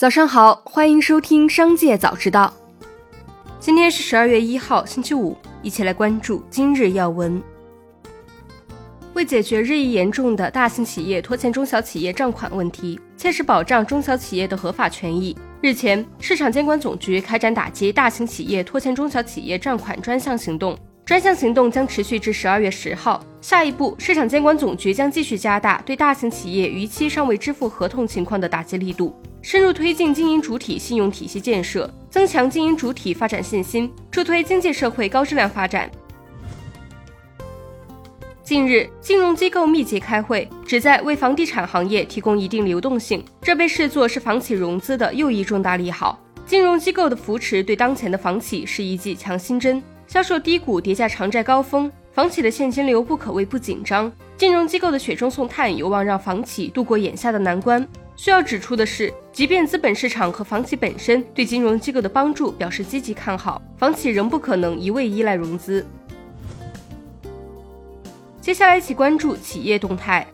[0.00, 2.50] 早上好，欢迎收听《商界早知道》。
[3.58, 7.42] 今天是十二月一号，星期五，一起来关注今日要闻。
[9.12, 20.74] 为解决日益严重的大型企业拖欠中小企业账款问题，切实保障中小企业的合法权益，日前，市场监管总局开展打击大型企业拖欠中小企业账款专项行动。
[21.04, 23.22] 专项行动将持续至十二月十号。
[23.42, 35.90] 下一步，市场监管总局将继续加大对大型企业逾期尚未支付合同情况的打击力度，深入推进经营主体信用体系建设，增强经营主体发展信心，助推经济社会高质量发展。
[38.42, 46.18] 近日，金融机构密集开会，旨在为房地产行业提供一定流动性，这被视作是房企融资的又一重大利好。
[46.44, 49.82] 金融机构的扶持对当前的房企是一剂强心针。
[50.06, 54.10] 销售低谷叠加偿债高峰，房企的现金流不可谓不紧张。
[54.36, 57.86] 金融机构的雪中送炭有望让房企度过眼下的难关。
[58.22, 65.86] 需要指出的是，即便资本市场和房企本身对金融机构的帮助表示积极看好，房企仍不可能一味依赖融资。
[68.38, 70.26] 接下来一起关注企业动态。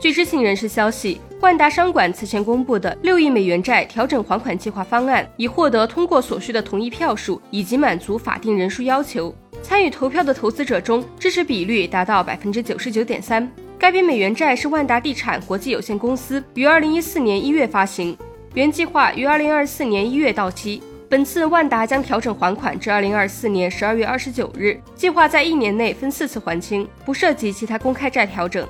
[0.00, 9.34] 据知情人士消息，万达商管此前公布的六亿美元债调整还款计划方案已获得通过所需的同意票数，以及满足法定人数要求。
[9.62, 13.46] 参与投票的投资者中，支持比率达到百分之九十九点三。
[13.80, 18.14] 该笔美元债是万达地产国际有限公司于二零一四年一月发行，
[18.52, 20.82] 原计划于二零二四年一月到期。
[21.08, 28.68] 本次万达将调整还款至二零二四年十二月二十九日，计划在一年内分四次还清，不涉及其他公开债调整。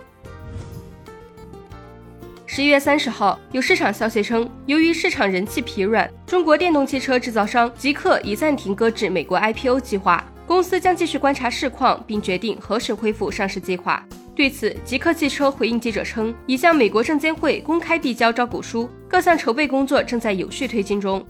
[2.47, 10.25] 十一月三十号，有市场消息称，由于市场人气疲软，中国电动汽车制造商极客已暂停搁置美国 IPO 计划。
[10.47, 14.05] 公司将继续观察市况，并决定何时恢复上市计划。
[14.41, 21.23] 对此，极客汽车回应记者称，已向美国证监会公开递交招股书，各项筹备工作正在有序推进中。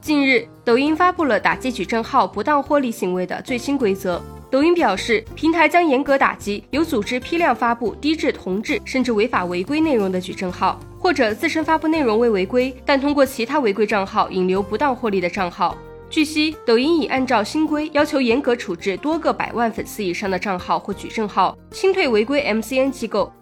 [0.00, 4.18] 近日，抖音发布了打击矩阵号不当获利行为的最新规则。
[4.50, 15.76] 抖音表示，平台将严格打击有组织批量发布低质、同质甚至违法违规内容的矩阵号，或者自身发布内容未违规，但通过其他违规账号引流不当获利的账号。
[16.12, 23.32] 据悉，抖音已按照新规要求严格处置多个百万粉丝以上的账号或矩阵号，清退违规 MCN 机构。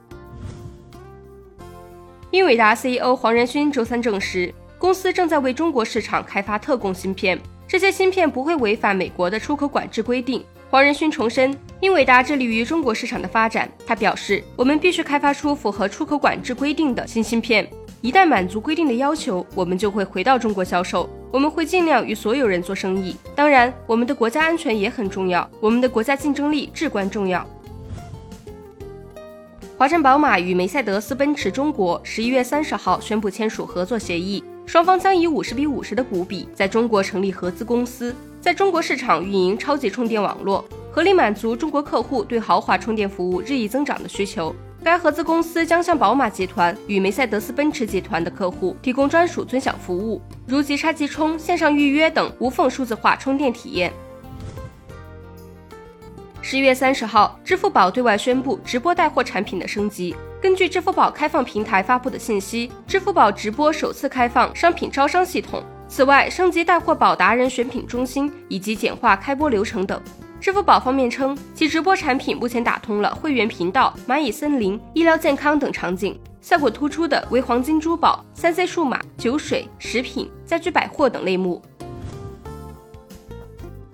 [2.30, 7.36] 英伟达 CEO 黄仁勋周三证实，公司正在为中国市场开发特供芯片，
[7.66, 10.44] 这些芯片不会违反美国的出口管制规定。
[10.70, 13.68] 黄仁勋重申，英伟达致力于中国市场的发展。
[13.84, 17.68] 他表示，我们必须开发出符合出口管制规定的新芯片。
[18.00, 21.10] 一旦满足规定的要求，我们就会回到中国销售。
[21.30, 23.16] 我们会尽量与所有人做生意。
[23.34, 27.46] 当然，我们的国家安全也很重要，我们的国家竞争力至关重要。
[29.78, 38.14] 华晨宝马与梅赛德斯奔驰中国十一月三十号宣布签署合作协议，双方将以五十比五十的股比，在中国成立合资公司。
[38.40, 44.54] 在中国市场运营超级充电网络，合理满足中国客户对豪华充电服务日益增长的需求。
[44.82, 53.92] 该合资公司将向宝马集团与梅赛德斯奔驰集团的客户提供专属尊享服务，如即插即充、线上预约等无缝数字化充电体验。
[56.40, 60.16] 十一月三十号，支付宝对外宣布直播带货产品的升级。
[60.40, 65.62] 根据支付宝开放平台发布的信息，支付宝直播首次开放商品招商系统。
[65.86, 70.00] 此外，升级带货宝达人选品中心以及简化开播流程等。
[70.40, 81.60] 支付宝方面称，其直播产品目前打通了会员频道、蚂蚁森林、医疗健康等场景，效果突出的为黄金珠宝、三 C 数码、酒水、食品、家居百货等类目。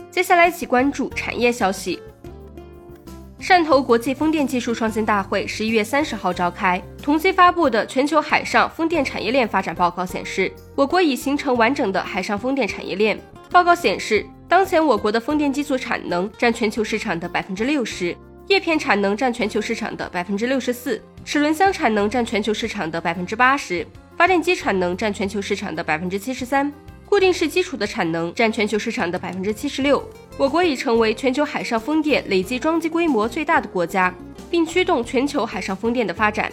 [0.09, 2.01] 接下来一起关注产业消息。
[3.41, 13.19] 汕头国际风电技术创新大会十一月三十号召开，同期发布的《全球海上风电产业链发展报告》显示，我国已形成完整的海上风电产业链。
[13.51, 23.85] 报告显示，当前我国的风电机组产能占全球市场的百分之六十，叶片产能占全球市场的百分之六十四，齿轮箱产能占全球市场的百分之八十，
[24.17, 26.73] 发电机产能占全球市场的百分之七十三。
[27.09, 30.03] 固定式基础的产能占全球市场的百分之七十六，
[30.37, 34.15] 我国已成为全球海上风电累计装机规模最大的国家，
[34.49, 36.51] 并驱动全球海上风电的发展。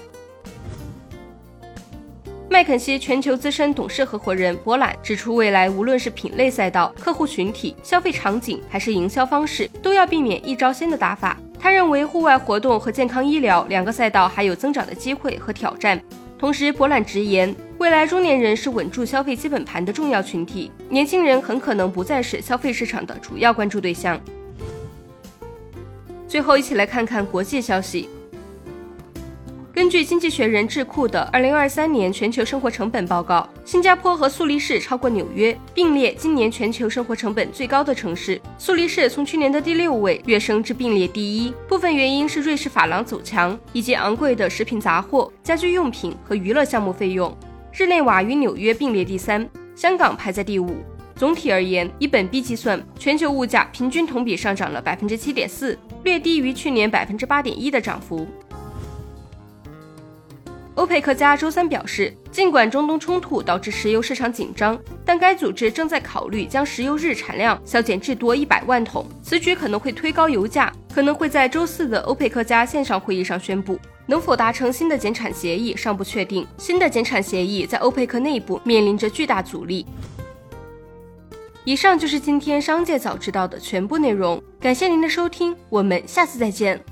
[2.53, 11.35] 麦肯锡全球资深董事合伙人博览指出，未来无论是品类赛道、客户群体、消费场景，还是营销方式，都要避免一招鲜的打法。
[11.59, 15.99] 他认为，户外活动和健康医疗两个赛道还有增长的机会和挑战。
[16.37, 24.21] 同时，博览直言，未来中年人是稳住消费基本盘的重要群体，年轻人很可能不再是消费市场的主要关注对象。
[26.27, 28.07] 最后，一起来看看国际消息。
[29.75, 38.39] 根据经济学人智库的二零二三年全球生活成本报告，新加坡和苏黎世超过纽约，并列今年全球生活成本最高的城市。
[38.59, 47.35] 苏黎世从去年的第六位跃升至并列第一，部分原因是瑞士法郎走强，以及昂贵的食品杂货、家居用品和娱乐项目费用。
[47.71, 50.83] 日内瓦与纽约并列第三，香港排在第五。
[51.15, 58.27] 总体而言，以本币计算，全球物价平均同比上涨了百分之七点四，略低于去年百分之八点一的涨幅。
[60.75, 69.05] 欧佩克加周三表示，尽管中东冲突导致石油市场紧张，但该组织正在考虑将石油日产量削减至多一百万桶。
[69.21, 73.79] 此举可能会推高油价，可能会在周四的欧佩克加线上会议上宣布。
[74.05, 76.45] 能否达成新的减产协议尚不确定。
[76.57, 79.85] 新的减产协议在欧佩克内部面临着巨大阻力。
[81.63, 86.83] 以上就是今天商界早知道的全部内容，感谢您的收听，我们下次再见。